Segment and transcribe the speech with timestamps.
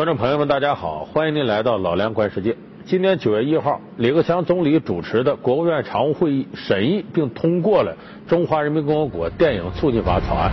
[0.00, 2.56] 观众朋友们，大家好，欢迎您来到老梁观世界。
[2.86, 7.94] 今年九月一号，李克强总理主持的国务院常务会议审议并通过了
[8.30, 10.50] 《中华人民共和国电影促进法》草案。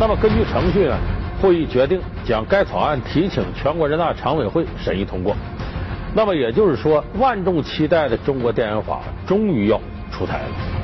[0.00, 0.96] 那么，根据程序呢，
[1.42, 5.36] 会议决定将该草案提请全国人大常委会审议通过。
[6.14, 9.78] 那么也就是说，万众期待的中国电影法终于要
[10.10, 10.81] 出台了。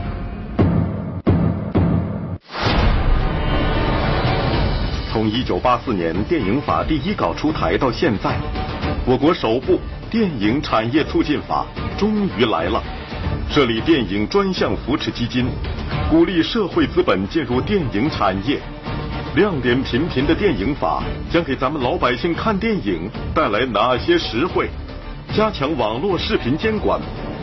[5.19, 8.37] 从一九八四年电影法第一稿出台到现在，
[9.05, 11.67] 我国首部电影产业促进法
[11.99, 12.81] 终于来了。
[13.51, 15.47] 设立电影专项扶持基金，
[16.09, 18.61] 鼓励社会资本进入电影产业。
[19.35, 24.69] 亮点频频的电影法将给咱们老百姓看电影带来哪些实惠？
[25.35, 27.01] 加强网络视频监管，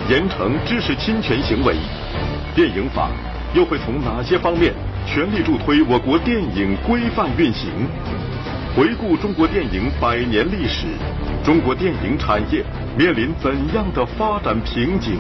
[0.10, 1.76] 严惩知识侵权行为。
[2.56, 3.10] 电影法
[3.54, 4.74] 又会从哪些方面？
[5.06, 7.70] 全力助推我国电影规范运行。
[8.76, 10.88] 回顾中国电影百年历史，
[11.44, 12.64] 中国电影产业
[12.98, 15.18] 面临怎样的发展瓶颈？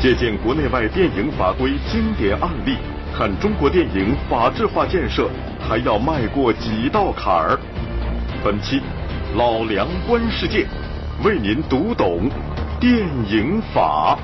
[0.00, 2.76] 借鉴国内外电影法规经典案例，
[3.14, 5.28] 看中国电影法制化建设
[5.60, 7.58] 还要迈过几道坎儿。
[8.42, 8.80] 本期
[9.36, 10.66] 老梁观世界，
[11.22, 12.30] 为您读懂
[12.80, 14.18] 电影法。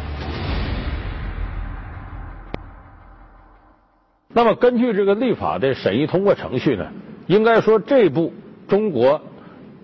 [4.42, 6.86] 那么，根据这个立法的审议通过程序呢，
[7.27, 8.33] 应该说这部
[8.66, 9.20] 中国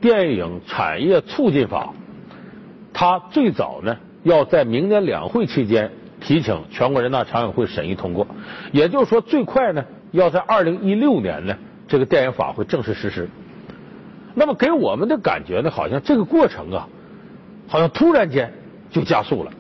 [0.01, 1.93] 电影产业促进法，
[2.95, 5.91] 它最早呢要在明年两会期间
[6.23, 8.27] 提请全国人大常委会审议通过，
[8.73, 11.55] 也就是说最快呢要在二零一六年呢
[11.87, 13.29] 这个电影法会正式实施。
[14.35, 16.89] 那么给我们的感觉呢，好像这个过程啊，
[17.69, 18.51] 好像突然间
[18.91, 19.53] 就加速了，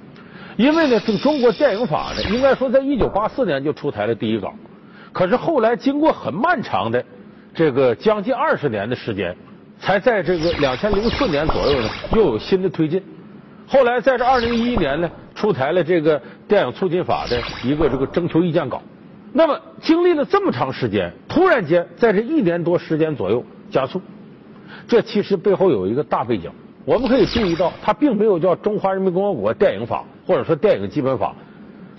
[0.56, 4.54] 因为呢这个中国电影法呢，应该说在一九八四年就出台了第一稿。
[5.16, 7.02] 可是后来经过很漫长的
[7.54, 9.34] 这个将近二十年的时间，
[9.80, 13.02] 才在这个两千零四年左右呢又有新的推进。
[13.66, 18.82] 后来在这二零一一年呢出台了这个电影促进法的一个这个征求意见稿。
[19.32, 24.02] 那么经历了这么长时间，突然间在这一年多时间左右加速，
[24.86, 26.50] 这其实背后有一个大背景。
[26.84, 31.28] 我们可以注意到，它并没有叫《中华人民共和国电影法》或者说《电影基本法》，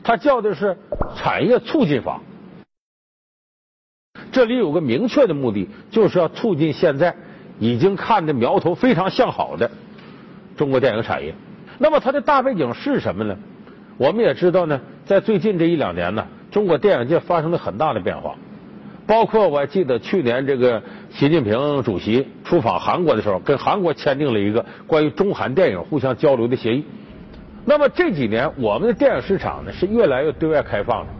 [0.03, 0.67] 它叫的是
[1.17, 2.21] 《产业促进法》。
[4.37, 7.11] 这里有个明确的目的，就是要促进现在
[7.57, 9.67] 已经看的苗头非常向好的
[10.55, 11.33] 中国电影产业。
[11.79, 13.35] 那么它的大背景是什么呢？
[13.97, 18.35] 我们也知道呢，在最近这一两年呢，中国电影界发生了很大的变化。
[19.07, 26.85] 包括我还记得去年这个习近平主席出访韩国的时候，跟韩国签订了一个关于中韩电影互相交流的协议。
[27.65, 31.11] 那么这几年我们的电影市场呢是越来越对外开放的，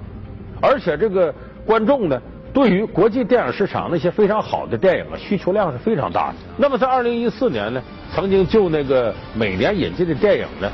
[0.61, 1.33] 而且这个
[1.65, 2.21] 观众呢。
[2.53, 6.35] 对于国际电影市场那些非常好的电影啊，需求量是非常大的。
[6.57, 7.81] 那么在二零一四年呢，
[8.13, 10.71] 曾经就那个每年引进的电影呢，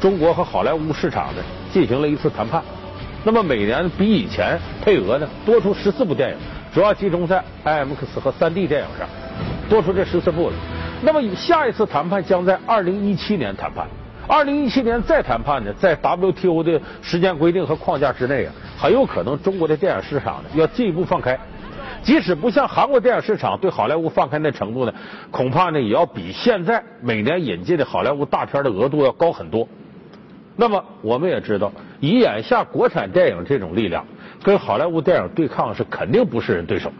[0.00, 1.42] 中国和好莱坞市场呢
[1.72, 2.62] 进行了一次谈判。
[3.24, 6.36] 那么每年比以前配额呢多出十四部电影，
[6.72, 9.06] 主要集中在 IMX 和三 D 电影上，
[9.68, 10.56] 多出这十四部了。
[11.02, 13.86] 那么下一次谈判将在二零一七年谈判。
[14.28, 21.38] 二零一七年再谈判呢，在 WTO 的时间规定和框架之内啊，很有可能中国的电影市场呢要进一步放开。
[22.02, 24.94] 即使不像韩国电影市场对好莱坞放开那程度呢，
[25.32, 29.66] 恐怕呢也要比现在每年引进的好莱坞大片的额度要高很多。
[30.54, 34.04] 那么我们也知道，以眼下国产电影这种力量，
[34.42, 36.92] 跟好莱坞电影对抗是肯定不是人对手。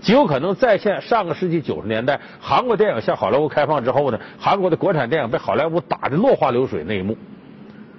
[0.00, 7.16] 极有可能再现上个世纪九十年代韩国电影向好莱坞开放之后呢，韩国的国产电影被好莱坞打的落花流水那一幕。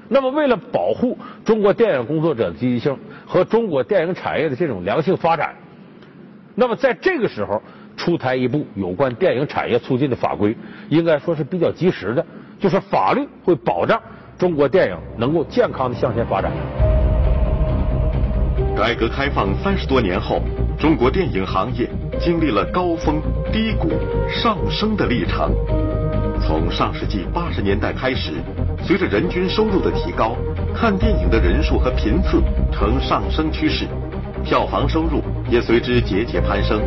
[0.09, 5.56] 那么，为了保护中国电影工作者的积极性和中国电影产业的这种良性发展，
[6.56, 7.62] 那么在这个时候
[7.97, 10.55] 出台一部有关电影产业促进的法规，
[10.90, 12.26] 应该说是比较及时的，
[12.59, 14.02] 就是法律会保障
[14.38, 16.52] 中国电影能够健康的向前发展。
[18.76, 20.41] 改革开放三十多年后。
[20.76, 21.88] 中国电影行业
[22.20, 23.22] 经历了高峰、
[23.53, 23.91] 低谷、
[24.28, 25.53] 上升的历程。
[26.41, 28.34] 从上世纪八十年代开始，
[28.85, 30.35] 随着人均收入的提高，
[30.76, 33.88] 看电影的人数和频次呈上升趋势，
[34.44, 36.82] 票房收入也随之节节攀升。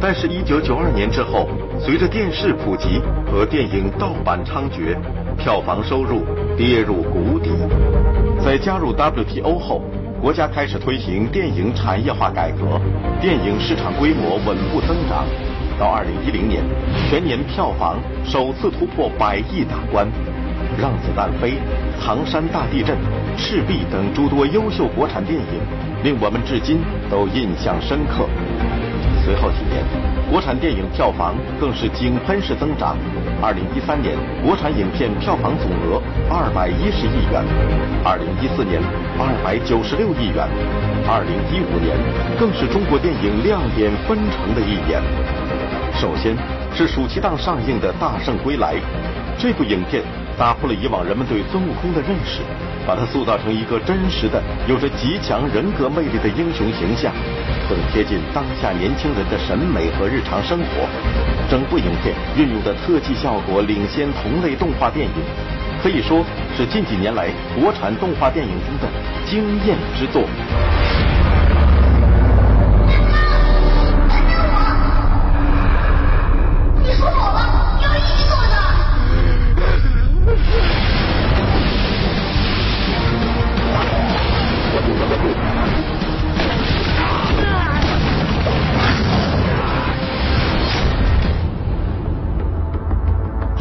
[0.00, 1.48] 但是，一九九二年之后，
[1.78, 3.00] 随着电视普及
[3.30, 4.96] 和电影盗版猖獗，
[5.38, 6.22] 票房收入
[6.56, 7.50] 跌入谷底。
[8.44, 9.82] 在加入 WTO 后。
[10.20, 12.78] 国家开始推行电影产业化改革，
[13.22, 15.24] 电影市场规模稳步增长。
[15.78, 16.62] 到二零一零年，
[17.08, 20.06] 全年票房首次突破百亿大关。
[20.78, 21.52] 《让子弹飞》
[22.00, 22.96] 《唐山大地震》
[23.36, 25.60] 《赤壁》等诸多优秀国产电影，
[26.02, 26.80] 令我们至今
[27.10, 28.28] 都印象深刻。
[29.22, 29.84] 随后几年，
[30.30, 32.96] 国产电影票房更是井喷式增长。
[33.42, 36.00] 二零一三年，国产影片票房总额
[36.30, 37.44] 二百一十亿元；
[38.02, 38.80] 二零一四年，
[39.20, 40.48] 二百九十六亿元；
[41.06, 41.96] 二零一五年，
[42.40, 45.02] 更是中国电影亮点纷呈的一年。
[45.92, 46.34] 首先
[46.72, 48.74] 是暑期档上映的《大圣归来》，
[49.36, 50.02] 这部影片
[50.40, 52.40] 打破了以往人们对孙悟空的认识。
[52.86, 57.12] 把他塑造成一个真实的、有着极强人格魅力的英雄形象，
[57.68, 60.88] 更贴近当下年轻人的审美和日常生活。
[61.50, 65.12] 整部影片运用的特技效果领先同类动画电影，
[65.82, 66.24] 可以说
[66.56, 68.88] 是近几年来国产动画电影中的
[69.28, 70.22] 惊艳之作。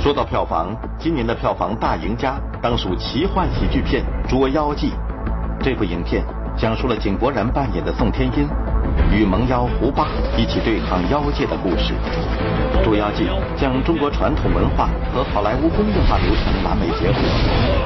[0.09, 2.33] 说到票房，今年的票房大赢家
[2.63, 4.87] 当属奇幻喜剧片《捉妖记》。
[5.61, 6.23] 这部影片
[6.57, 8.47] 讲述了井柏然扮演的宋天音
[9.13, 11.93] 与萌妖胡巴一起对抗妖界的故事。
[12.83, 13.25] 《捉妖记》
[13.55, 17.19] 将中国传统文化和好莱坞工业化流程完美结合，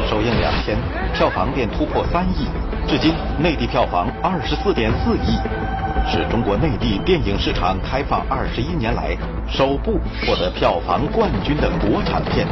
[0.10, 0.78] 首映两天，
[1.14, 2.48] 票房便突破三亿，
[2.88, 5.83] 至今内地票房二十四点四亿。
[6.06, 9.18] 是中国内地电影市场开放二十一年来
[9.48, 12.46] 首部获得票房冠军的国产片，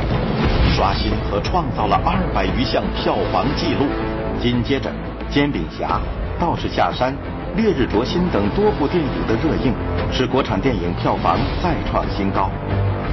[0.75, 3.85] 刷新和创造了二百余项票房纪录。
[4.39, 4.89] 紧接着，
[5.33, 5.99] 《煎饼侠》
[6.41, 7.13] 《道士下山》
[7.55, 9.73] 《烈日灼心》等多部电影的热映，
[10.11, 12.49] 使国产电影票房再创新高。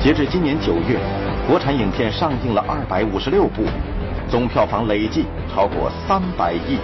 [0.00, 0.99] 截至今年九月，
[1.46, 3.64] 国产影片上映了二百五十六部，
[4.31, 6.79] 总票房累计超过三百亿。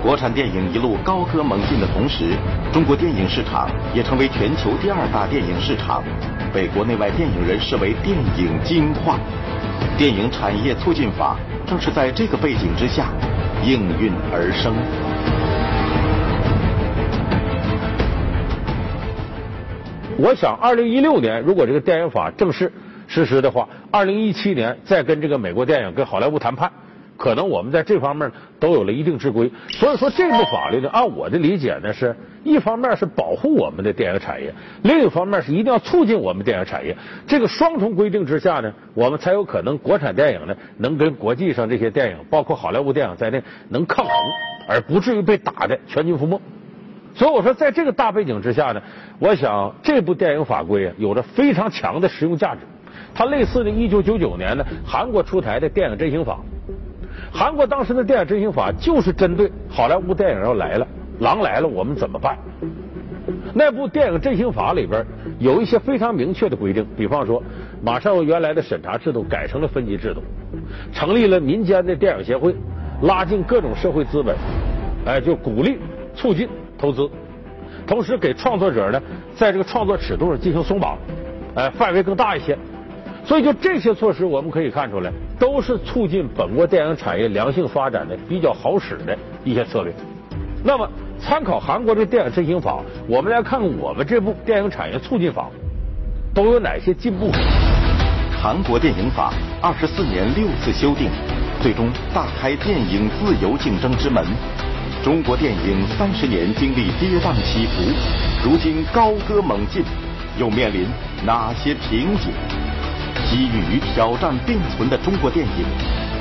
[0.00, 2.30] 国产电影一路高歌猛进的同时，
[2.72, 6.04] 中国电影市场也成为全球第二大电影市场，
[6.54, 9.18] 被国内外电影人视为电影金矿。
[9.98, 11.36] 电影产业促进法
[11.66, 13.08] 正是在这个背景之下
[13.64, 14.72] 应运而生。
[20.16, 22.72] 我想，二零一六年如果这个电影法正式
[23.08, 26.70] 实施的话，二零一七年再跟这个美国电影跟好莱坞谈判。
[27.18, 36.96] 可能我们在这方面都有了一定之规，所以说这部法律呢，按我的理解呢，是一方面是保护我们的电影产业，另一方面是一定要促进我们电影产业。
[37.26, 44.14] 这个双重规定之下呢，我们才有可能国产电影呢能跟国际上这些电影，包括好莱坞电影在内能抗衡，
[44.68, 46.40] 而不至于被打的全军覆没。
[47.16, 48.80] 所以我说，在这个大背景之下呢，
[49.18, 52.60] 我想这部电影法规啊，有着非常强的实用价值。
[53.12, 56.38] 它类似的1999年呢，韩国出台的电影振兴法。
[57.32, 60.86] 韩国当时的电影振兴法就是针对好莱坞电影要来了，
[61.20, 62.36] 狼来了，我们怎么办？
[63.54, 65.04] 那部电影振兴法里边
[65.38, 67.42] 有一些非常明确的规定，比方说，
[67.82, 70.22] 马上由原来的审查制度改成了分级制度，
[70.92, 72.54] 成立了民间的电影协会，
[73.02, 74.34] 拉近各种社会资本，
[75.04, 75.78] 哎，就鼓励
[76.14, 76.48] 促进
[76.78, 77.08] 投资，
[77.86, 79.00] 同时给创作者呢，
[79.34, 80.96] 在这个创作尺度上进行松绑，
[81.54, 82.56] 哎，范围更大一些。
[83.28, 89.14] 所以，就这些措施，我们可以看出来，都是促进本国电影产业良性发展的比较好使的
[89.44, 89.92] 一些策略。
[90.64, 90.88] 那么，
[91.20, 95.50] 参考韩国的电影振兴法，我们来看看我们这部电影产业促进法
[96.34, 97.30] 都有哪些进步。
[98.40, 101.10] 韩国电影法二十四年六次修订，
[101.60, 104.24] 最终大开电影自由竞争之门。
[105.04, 107.82] 中国电影三十年经历跌宕起伏，
[108.42, 109.84] 如今高歌猛进，
[110.40, 110.86] 又面临
[111.26, 112.32] 哪些瓶颈？
[113.26, 115.66] 机遇与挑战并存的中国电影，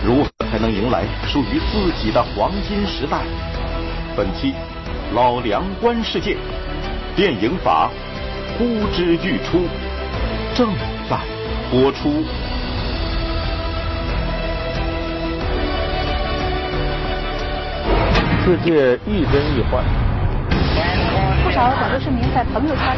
[0.06, 3.20] 如何才能迎来属于自己的黄金时代？
[4.16, 4.54] 本期
[5.14, 6.38] 老梁观世界，
[7.16, 7.90] 电影法
[8.58, 9.68] 呼之欲出，
[10.56, 10.70] 正
[11.10, 11.18] 在
[11.72, 12.24] 播出。
[18.44, 19.84] 世界亦真亦幻。
[21.44, 22.96] 不少广州市民在朋友圈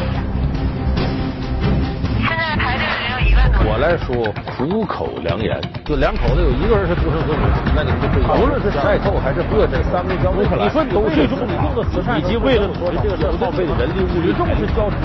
[3.62, 4.14] 我来说
[4.56, 14.96] 苦口良言，就两口子有一个人是独生子女，那你们就可以，无论是晒透还是饿着三位交出来，你说都是你用的慈善，以及为了你这个耗费的人力物力，重视交织，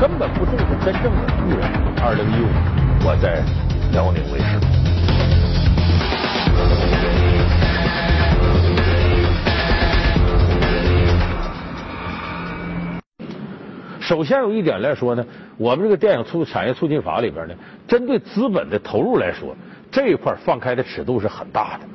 [0.00, 1.66] 根本不重视真正的育人。
[2.04, 2.48] 二零一五，
[3.06, 3.42] 我在
[3.92, 4.91] 辽宁卫视。
[14.12, 15.24] 首先有一点来说呢，
[15.56, 17.54] 我们这个电影促产业促进法里边呢，
[17.88, 19.56] 针对资本的投入来说，
[19.90, 21.86] 这一块放开的尺度是很大的。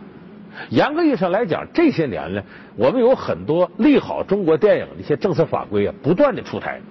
[0.70, 2.42] 严格意义上来讲，这些年呢，
[2.76, 6.82] 我们有很多利好中国电影的一些政策法规啊，不断的出台。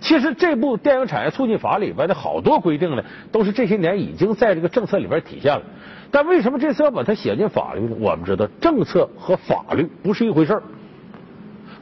[0.00, 3.02] 其实这部电影产业促进法里边的好多规定呢，
[3.32, 5.62] 都是这些年已经在这个政策里边体现了。
[6.12, 7.96] 但为什么这次要把它写进法律呢？
[7.98, 10.62] 我们知道，政策和法律不是一回事儿。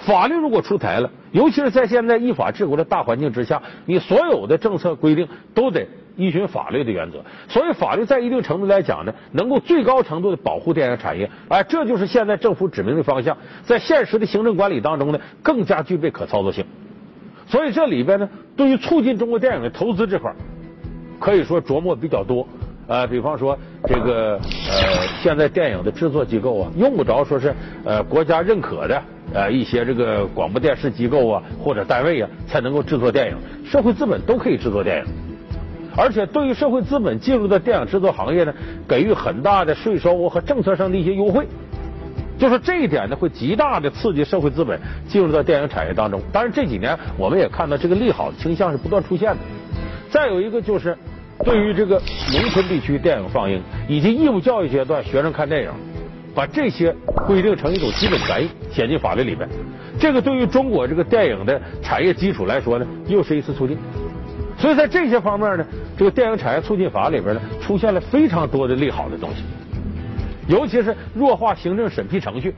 [0.06, 7.24] 法律如果出台了，尤其是在现在依法治国的大环境之下，你所有的政策规定都得依循法律的原则。
[7.48, 11.30] 所以，法律在一定程度来讲呢，能够最高程度的保护电影产业。
[11.48, 16.64] 哎，这就是现在政府指明的方向，在现实的行政管理当中呢，更加具备可操作性。
[17.46, 20.34] 所以这里边呢，对于促进中国电影的投资这块，
[21.18, 22.46] 可以说琢磨比较多。
[22.86, 24.38] 呃，比方说这个
[24.68, 29.02] 呃，现在电影的制作机构啊，用不着说是呃国家认可的。
[29.32, 33.36] 呃，一些这个广播电视机构啊，或者单位啊，才能够制作电影。
[33.66, 35.04] 社会资本都可以制作电影，
[35.96, 38.54] 而且对于社会资本进入的电影制作行业呢，
[38.86, 41.48] 给予很大的税收和政策上的一些优惠。
[42.38, 46.20] 就是这一点呢，会极大的刺激社会资本进入到电影产业当中。
[46.30, 49.38] 当然这几年我们也看到这个利好的倾向是不断出现的。
[50.10, 50.96] 再有一个就是，
[51.42, 52.00] 对于这个
[52.32, 55.70] 农村地区电影放映以及义务教育阶段学生看电影。
[56.36, 56.92] 把这些
[57.28, 59.48] 规定成一种基本权益，写进法律里边，
[60.00, 63.78] 这个对于中国这个电影的产业基础来说呢，又是一次促进。
[64.58, 65.64] 所以在这些方面呢，
[65.96, 69.44] 这个电影产业促进法里边呢，出现了非常多的利好的东西。
[70.48, 72.52] 尤其是弱化行政审批程序，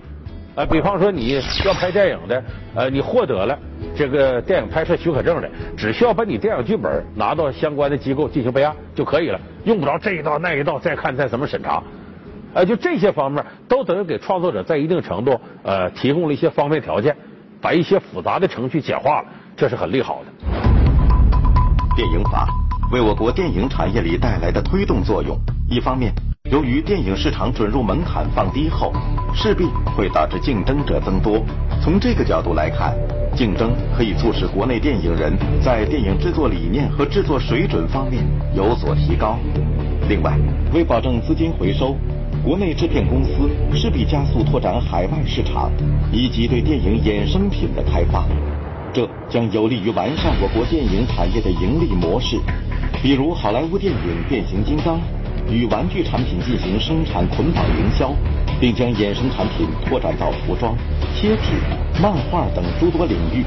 [0.57, 2.43] 呃，比方说你要拍电影的，
[2.75, 3.59] 呃，你获得了
[3.95, 11.83] 这个电影拍摄许可证的，只需要把你电影剧本拿到相关的机构进行备案就可以了，用不着这一道那一道再看再怎么审查。
[12.55, 17.15] 呃，就这些方面都等于给创作者在一定程度呃提供了一些方便条件，
[17.61, 20.57] 把一些复杂的程序简化了，这是很利好的。
[21.95, 22.49] 电影法
[22.93, 26.15] 为我国电影产业里带来的推动作用，一方面，
[26.49, 28.93] 由于电影市场准入门槛放低后，
[29.35, 29.65] 势必
[29.97, 31.45] 会导致竞争者增多。
[31.83, 32.95] 从这个角度来看，
[33.35, 38.25] 竞争可以促使国内电影人在电影制作理念和制作水准方面
[38.55, 39.37] 有所提高。
[40.09, 40.39] 另外，
[40.73, 41.97] 为保证资金回收。
[42.45, 45.69] 国内制片公司势必加速拓展海外市场，
[46.13, 48.25] 以及对电影衍生品的开发，
[48.93, 52.39] 这将有利于完善我国电影产业的盈利模式。
[53.03, 54.97] 比如好莱坞电影《变形金刚》
[55.51, 58.13] 与玩具产品进行生产捆绑营销，
[58.61, 60.77] 并将衍生产品拓展到服装、
[61.15, 61.53] 贴纸、
[62.01, 63.45] 漫画等诸多领域，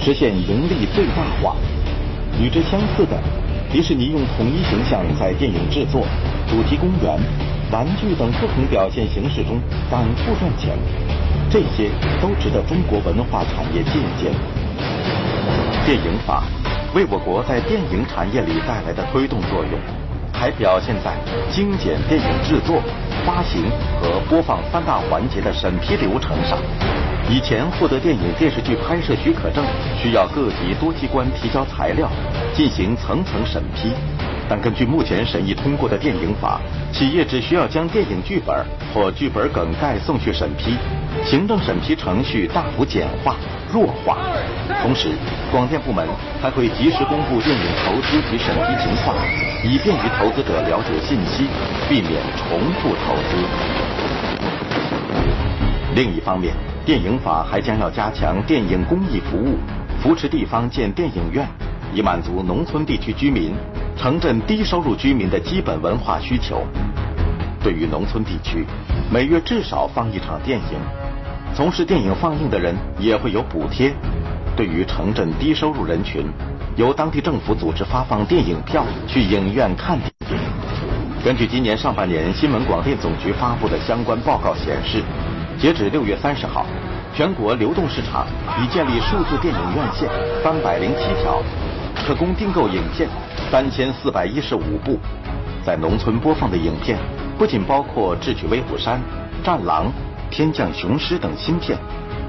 [0.00, 1.56] 实现盈利最大化。
[2.40, 3.20] 与之相似的，
[3.72, 6.06] 迪士尼用统一形象在电影制作、
[6.48, 7.18] 主题公园。
[7.72, 9.58] 玩具等不同表现形式中
[9.90, 10.78] 反复赚钱，
[11.50, 11.90] 这些
[12.22, 14.32] 都值得中国文化产业借鉴。
[15.84, 16.44] 电影法
[16.94, 19.72] 为我国在电影产业里带来的推动作用，
[20.38, 21.16] 还表现在
[21.50, 22.80] 精简电影制作、
[23.24, 23.64] 发行
[24.00, 26.58] 和播放三大环节的审批流程上。
[27.28, 29.64] 以前获得电影电视剧拍摄许可证，
[30.00, 32.08] 需要各级多机关提交材料，
[32.54, 33.90] 进行层层审批。
[34.48, 36.60] 但根据目前审议通过的电影法，
[36.92, 38.54] 企业只需要将电影剧本
[38.94, 40.76] 或剧本梗概送去审批，
[41.24, 43.34] 行政审批程序大幅简化、
[43.76, 44.16] 弱化。
[44.80, 45.10] 同时，
[45.52, 46.08] 广电部门
[46.40, 49.14] 还会及时公布电影投资及审批情况，
[49.62, 51.44] 以便于投资者了解信息，
[51.86, 53.36] 避免重复投资。
[55.94, 56.54] 另一方面，
[56.86, 59.58] 电影法还将要加强电影公益服务，
[60.02, 61.46] 扶持地方建电影院，
[61.92, 63.52] 以满足农村地区居民。
[63.94, 66.62] 城镇低收入居民的基本文化需求，
[67.62, 68.64] 对于农村地区，
[69.10, 70.78] 每月至少放一场电影，
[71.56, 73.90] 从事电影放映的人也会有补贴。
[74.54, 76.26] 对于城镇低收入人群，
[76.76, 80.38] 由当地政府组织发放电影票去影院看电影。
[81.24, 85.02] 根据今年上半年新闻广电总局发布的相关报告显示，
[85.58, 86.66] 截止六月三十号，
[87.14, 88.26] 全国流动市场
[88.62, 90.10] 已建立数字电影院线
[90.44, 91.42] 三百零七条，
[92.06, 93.08] 可供订购影片。
[93.50, 94.98] 三千四百一十五部，
[95.64, 96.98] 在农村播放的影片
[97.38, 98.98] 不仅包括《智取威虎山》
[99.46, 99.86] 《战狼》
[100.36, 101.78] 《天降雄狮》等新片，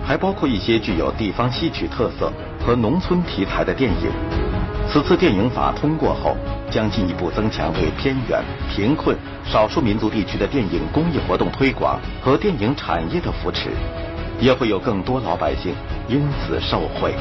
[0.01, 2.31] 还包括一些具有地方戏曲特色
[2.65, 4.09] 和农村题材的电影。
[4.89, 6.37] 此次电影法通过后，
[6.71, 8.41] 将进一步增强对偏远、
[8.73, 13.71] 贫困、少数民族地区的电影公益活动推广和电影产业的扶持，
[14.39, 15.75] 也会有更多老百姓
[16.07, 17.13] 因此受惠。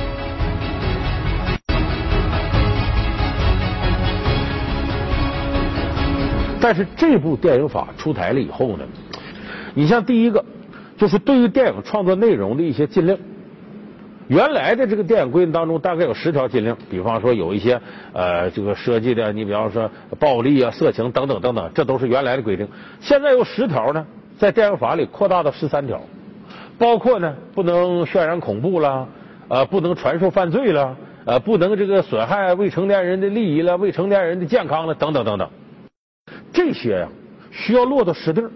[6.60, 8.84] 但是这部电影法出台了以后呢，
[9.74, 10.44] 你像第一个
[10.96, 13.18] 就是对于电影创作内容的一些禁令，
[14.28, 17.80] 原来的这个电影规定当中大概有十条禁令，比方说有一些
[18.12, 22.66] 呃这个涉及的，你比方说暴力啊、色情等等等等，这都是原来的规定。
[23.00, 24.06] 现在有十条呢，
[24.38, 26.00] 在电影法里扩大到十三条，
[26.78, 29.06] 包括呢不能渲染恐怖了，
[29.48, 35.48] 呃不能传授犯罪了，呃，不能这个损害未成年人的利益了、未成年人的健康了，等等等等。
[36.52, 37.08] 这些呀，
[37.50, 38.50] 需要落到实地儿，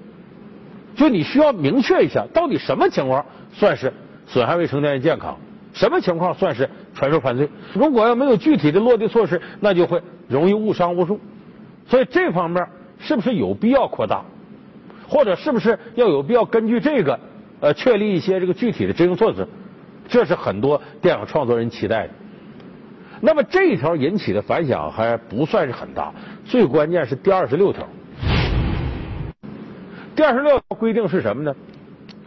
[0.96, 3.92] 就你需要明确一下，到底什么情况算是
[4.26, 5.38] 损害未成年人健康，
[5.72, 7.48] 什么情况算是传授犯罪。
[7.72, 11.20] 如果要没有具体的落地措施，那就会容易误伤无数。
[11.88, 12.66] 所以这方面
[12.98, 14.22] 是不是有必要扩大，
[15.08, 17.18] 或者是不是要有必要根据这个
[17.60, 19.46] 呃确立一些这个具体的执行措施？
[20.08, 22.10] 这是很多电影创作人期待的。
[23.20, 26.12] 那么这一条引起的反响还不算是很大，
[26.44, 27.86] 最关键是第二十六条。
[30.20, 31.56] 第二十六条规定是什么呢？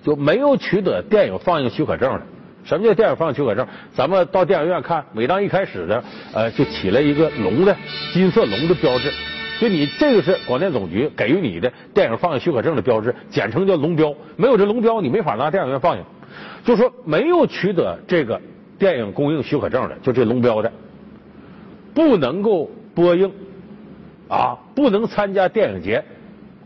[0.02, 2.22] 就没有取得电影放映许可证的。
[2.64, 3.68] 什么叫电影放映许可证？
[3.94, 7.78] 咱们到电影院看，每当一开始的呃，就起了一个龙的
[8.12, 9.12] 金色龙的标志。
[9.60, 14.12] 就你这个是广电总局给予你的电影放映许可证的标志，简称叫龙标。
[14.38, 16.04] 没有这龙标，你没法拿电影院放映。
[16.66, 18.42] 就说没有取得这个
[18.80, 20.72] 电影公映许可证的，就这龙标的，
[21.94, 23.32] 不能够播映
[24.28, 26.04] 啊，不能参加电影节，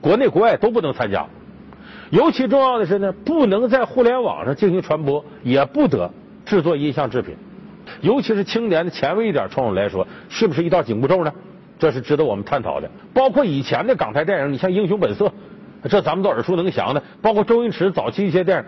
[0.01, 1.25] 国内国外都不能参加。
[2.09, 6.09] 尤其重要的是呢，不能在互联网上进行传播，也不得
[6.45, 7.35] 制作音像制品。
[8.01, 11.33] 尤其是青年的前卫一点创作来说，是不是一道紧箍咒呢？
[11.79, 15.25] 这是值得我们探讨的，包括以前的港台电影，你像《英雄本色》，
[15.89, 18.65] 这咱们都耳熟能详的，包括周星驰早期一些电影，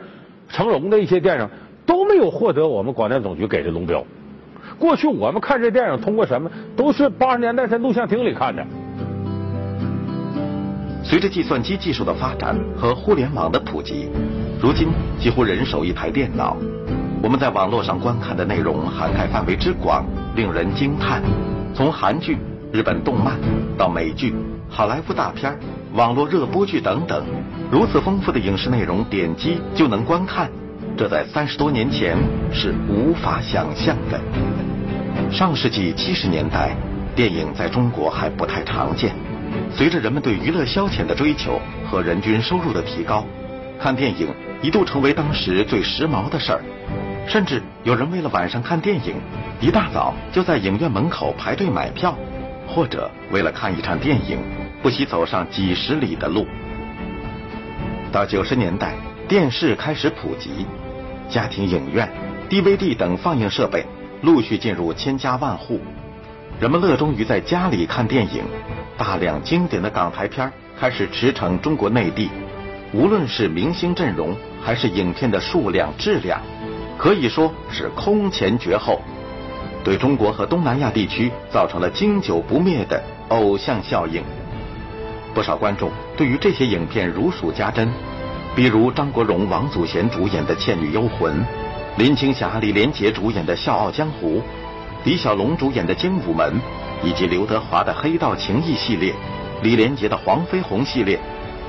[0.47, 1.49] 成龙的一些电影
[1.85, 4.03] 都没有获得我们广电总局给的龙标。
[4.77, 6.51] 过去我们看这电影通过什么？
[6.75, 8.63] 都是八十年代在录像厅里看的。
[11.03, 14.07] 随着计算机技术的发展和互联网的普及，
[14.61, 14.89] 如今
[15.19, 16.55] 几乎人手一台电脑，
[17.21, 21.21] 我们在网络上观看的内容涵盖范围之广，令人惊叹。
[21.73, 22.37] 从韩剧。
[22.71, 23.33] 日本动漫
[23.79, 24.31] 到美剧、
[24.69, 25.57] 好莱坞大片、
[25.93, 27.25] 网络热播剧等等，
[27.71, 30.47] 如此丰富的影视内容，点击就能观看，
[30.95, 32.15] 这在三十多年前
[32.53, 34.21] 是无法想象的。
[35.31, 36.75] 上世纪七十年代，
[37.15, 39.15] 电影在中国还不太常见。
[39.75, 41.59] 随着人们对娱乐消遣的追求
[41.89, 43.25] 和人均收入的提高，
[43.79, 44.27] 看电影
[44.61, 46.61] 一度成为当时最时髦的事儿。
[47.27, 49.15] 甚至有人为了晚上看电影，
[49.61, 52.17] 一大早就在影院门口排队买票。
[52.71, 54.37] 或者为了看一场电影，
[54.83, 56.45] 不惜走上几十里的路。
[58.11, 58.93] 到九十年代，
[59.27, 60.67] 电视开始普及，
[61.27, 62.07] 家庭影院、
[62.47, 63.83] DVD 等放映设备
[64.21, 65.81] 陆续进入千家万户，
[66.59, 68.43] 人们乐衷于在家里看电影，
[68.97, 72.29] 大量经典的港台片开始驰骋中国内地。
[72.91, 76.41] 无论是明星阵容，还是影片的数量质量，
[76.97, 78.99] 可以说是空前绝后。
[79.85, 84.21] 对中国和东南亚地区造成了经久不灭的偶像效应。
[85.33, 87.89] 不少观众对于这些影片如数家珍，
[88.53, 91.39] 比如张国荣、王祖贤主演的《倩女幽魂》，
[91.95, 94.39] 林青霞、李连杰主演的《笑傲江湖》，
[95.05, 96.53] 李小龙主演的《精武门》，
[97.01, 99.13] 以及刘德华的《黑道情义》系列，
[99.63, 101.17] 李连杰的《黄飞鸿》系列，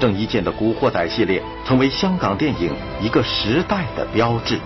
[0.00, 4.58] 郑伊健的《古惑仔》系列，成为香港电影一个时代的标志。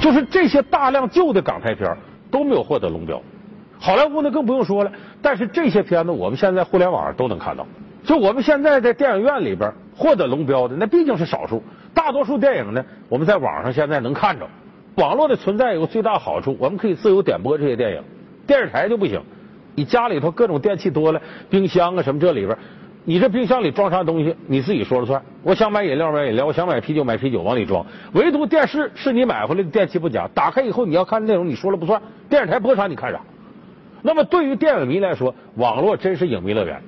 [0.00, 1.96] 就是这些大量旧的港台片
[2.30, 3.20] 都没有获得龙标，
[3.80, 4.92] 好莱坞呢更不用说了。
[5.20, 7.66] 但是这些片子我们现在互联网上都能看到。
[8.04, 11.62] 就我们现在在电影院里边获得龙标的，那毕竟是少数。
[11.94, 14.46] 大多数电影呢，我们在网上现在能看着。
[14.96, 18.02] 网络的存在有个最大好处，我们可以自由点播这些电影。
[18.46, 19.20] 电视台就不行，
[19.74, 22.56] 你家里头各种电器多了，冰箱啊什么这里边。
[23.04, 25.22] 你这冰箱里装啥东西，你自己说了算。
[25.42, 27.86] 我想买饮料买饮料，我想买啤酒买啤酒，往里装。
[28.12, 32.02] 唯独电视是你买回来的电器不假，打开以后你要看内容，你说了不算。
[32.28, 33.20] 电视台播啥你看啥。
[34.02, 36.82] 那么对于电影迷来说，网络真是影迷乐园，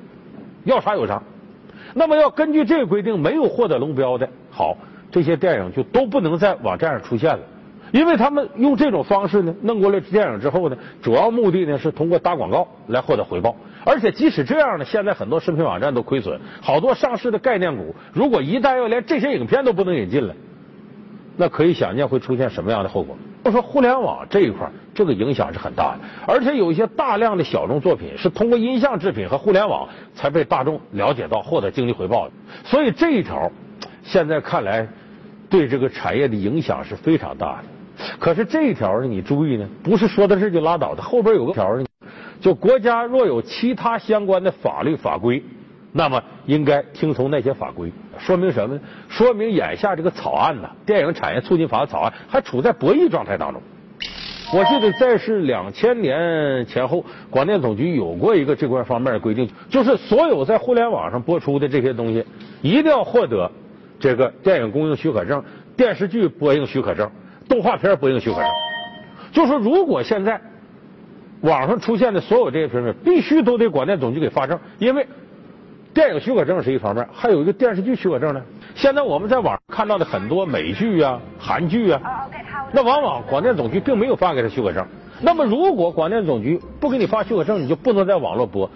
[0.64, 1.22] 要啥有啥。
[1.94, 4.76] 那么要根据这个规定，没有获得龙标的，好，
[5.10, 7.40] 这些电影就都不能在网站上出现了。
[7.92, 13.56] 因为他们用这种方式呢，弄过来电影之后呢，主要目的呢是通过打广告来获得回报。
[13.84, 20.34] 而且即使这样呢，现在很多视频网站都亏损，好多上市的概念股，如果一旦要连这些影片都不能引进了，
[21.36, 23.16] 那可以想见会出现什么样的后果。
[23.42, 26.00] 我说互联网这一块，这个影响是很大的。
[26.28, 32.34] 而且有一些大量的小众作品是通过音像制品和互联网才被大众了解到，获得经济回报的。
[32.64, 33.50] 所以这一条
[34.04, 34.86] 现在看来
[35.50, 37.64] 对这个产业的影响是非常大的。
[38.18, 41.84] 可是这一条呢，你注意呢，不是说的是就拉倒的，后边有个条呢，
[42.40, 45.42] 就国家若有其他相关的法律法规，
[45.92, 47.92] 那么应该听从那些法规。
[48.18, 48.80] 说明什么呢？
[49.08, 53.60] 说明眼下这个草案呢，《电影产业促进法》草案还处在博弈状态当中。
[54.52, 62.24] 我记得在是两千年前后，广电总局有过一个这块方面的规定，就是所有在互联网上播出的这些东西，
[62.62, 63.50] 一定要获得
[64.00, 65.44] 这个电影供应许可证、
[65.76, 67.08] 电视剧播映许可证、
[67.48, 68.48] 动画片播映许可证。
[69.30, 70.40] 就说如果现在
[71.42, 75.06] 网上出现的所有这些片子，必须都得广电总局给发证，因为
[75.94, 78.42] 电影许可证是一方面，还有一个电视剧许可证呢。
[78.74, 82.00] 现在我们在网上看到的很多美剧啊、韩剧啊，
[82.72, 84.86] 那往往广电总局并没有发给他许可证。
[85.22, 88.70] 那么，如果广电总局不给你发许可证，你就不能在网络播。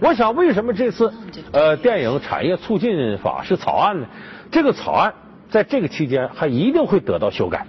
[0.00, 1.12] 我想，为什么这次
[1.52, 4.06] 呃电影产业促进法是草案呢？
[4.50, 5.12] 这个草案
[5.48, 7.66] 在这个期间还一定会得到修改。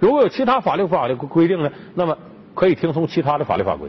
[0.00, 2.16] 如果有其他法律法律规定呢，那么
[2.54, 3.88] 可以听从其他的法律法规。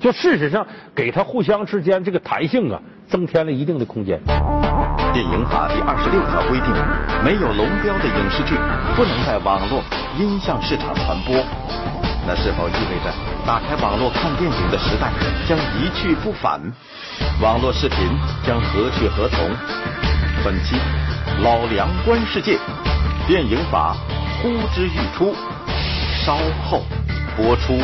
[0.00, 4.20] 就事实上，给他互相之间这个弹性啊，增添了一定的空间。
[5.12, 6.68] 电影法第二十六条规定，
[7.24, 8.54] 没有龙标的影视剧
[8.94, 9.82] 不能在网络
[10.18, 11.34] 音像市场传播。
[12.26, 13.10] 那是否意味着
[13.46, 15.10] 打开网络看电影的时代
[15.48, 16.60] 将一去不返？
[17.42, 17.98] 网络视频
[18.46, 19.50] 将何去何从？
[20.44, 20.76] 本期
[21.40, 22.58] 老梁观世界，
[23.28, 23.94] 电影法
[24.42, 25.32] 呼之欲出，
[26.24, 26.82] 稍后
[27.36, 27.78] 播出。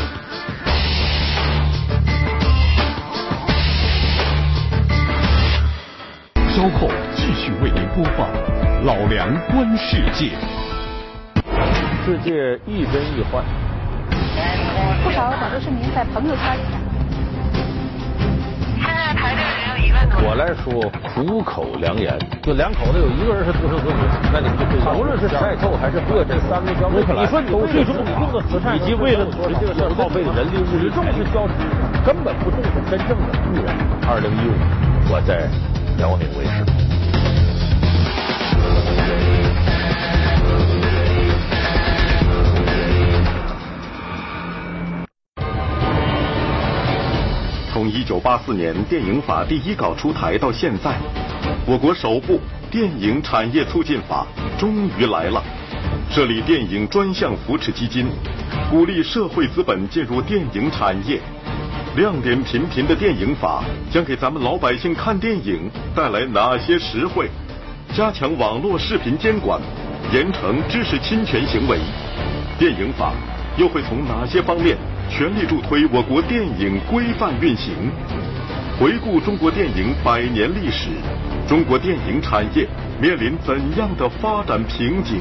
[6.50, 8.28] 稍后继续为您播放
[8.84, 10.32] 老梁观世界。
[12.04, 13.44] 世界亦真亦幻。
[15.04, 16.83] 不少广州市民在朋友圈里。
[20.22, 20.70] 我来说
[21.02, 24.00] 苦口良言，就两口子有一个人是独生子女，
[24.32, 31.54] 那你们就对无论是代购还是各这三个消费，你说你最终你用的慈善，以及为了使这个事耗费的人力物力，重视交通，
[32.06, 33.66] 根本不重视真正的富人。
[34.06, 34.54] 二零一五，
[35.12, 35.50] 我在
[35.98, 36.93] 辽宁卫视。
[47.74, 50.94] 从一九八四年电影法第一稿出台到现在，
[51.66, 54.24] 我国首部电影产业促进法
[54.56, 55.42] 终于来了，
[56.08, 58.06] 设立电影专项扶持基金，
[58.70, 61.20] 鼓励社会资本进入电影产业。
[61.96, 67.28] 亮点频频的电影法将给咱们老百姓看电影带来哪些实惠？
[67.92, 69.60] 加强网络视频监管，
[70.12, 71.80] 严惩知识侵权行为。
[72.56, 73.14] 电影法
[73.56, 74.78] 又会从哪些方面？
[75.08, 77.74] 全力助推我国电影规范运行。
[78.78, 80.88] 回顾中国电影百年历史，
[81.46, 82.66] 中国电影产业
[83.00, 85.20] 面临怎样的发展瓶颈？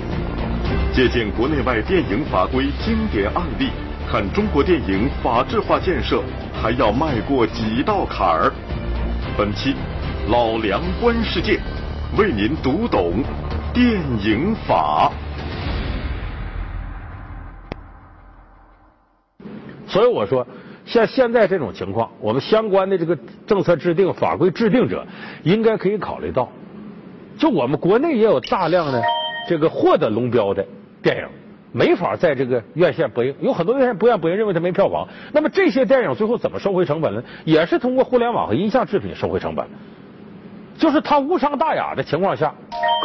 [0.92, 3.70] 借鉴国内外电影法规经典案例，
[4.10, 6.24] 看中国电影法制化建设
[6.60, 8.52] 还要迈过几道坎儿。
[9.38, 9.76] 本期
[10.30, 11.60] 老梁观世界，
[12.18, 13.24] 为您读懂
[13.74, 15.12] 电影法。
[19.94, 20.48] 所以我说，
[20.88, 25.06] 像现在这种情况，我们相关的这个政策制定、法规制定者，
[25.44, 26.50] 应该可以考虑到，
[27.38, 29.00] 就我们国内也有大量的
[29.48, 30.66] 这个获得龙标的
[31.04, 31.28] 电影，
[31.72, 35.08] 没法在这个院线播映，有很多院线不愿播映，认为它没票房。
[35.32, 37.24] 那么这些电影最后怎么收回成本呢？
[37.46, 39.68] 也是通过互联网和音像制品收回成本，
[40.80, 42.52] 就是它无伤大雅的情况下，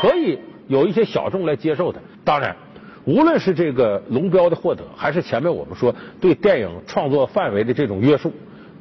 [0.00, 2.00] 可以有一些小众来接受它。
[2.24, 2.56] 当然。
[3.08, 8.30] 无论是这个龙标的获得，还是前面我们说对电影创作范围的这种约束，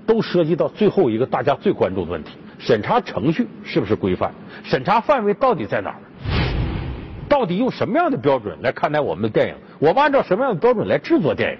[0.05, 4.29] 都涉及到最后一个大家最关注的问题：审查程序是不是规范？
[4.65, 6.01] 审查范围到底在哪儿？
[7.29, 9.55] 到底用什么样的标准来看待我们的电影？
[9.79, 11.59] 我们按照什么样的标准来制作电影？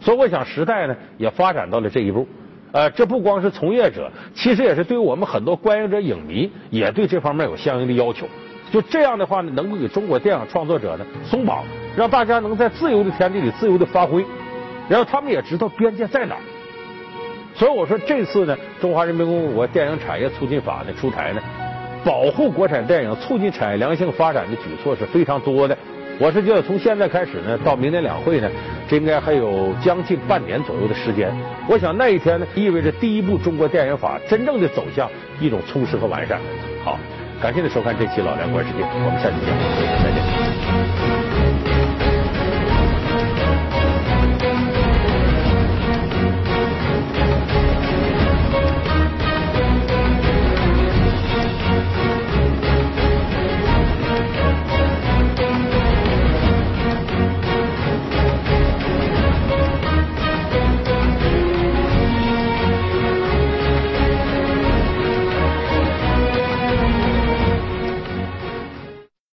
[0.00, 2.26] 所以，我想时代呢也发展到了这一步。
[2.72, 8.26] 呃，这不光是从业者，其实也是对我们很多观影者、影迷，也对这方面有相应的要求。
[8.72, 11.64] 就这样的话呢，能够给中国电影创作者呢松绑，
[11.96, 14.24] 让大家能在自由的天地里自由的发挥，
[14.88, 16.36] 然后他们也知道边界在哪。
[17.54, 21.42] 所以我说这次呢，《中华人民共和国电影产业促进法》呢出台呢，
[22.04, 25.76] 保护国产电影、促进产业良性发展的举措是非常多的。
[26.20, 28.48] 我是觉得从现在开始呢，到明年两会呢，
[28.88, 31.34] 这应该还有将近半年左右的时间。
[31.68, 36.38] 我想那一天呢，意味着第一部中国电影法真正的走向一种充实和完善。
[36.84, 36.96] 好。
[37.40, 39.48] 感谢您收看这期《老梁观世界》，我们下期见，
[40.04, 40.19] 再见。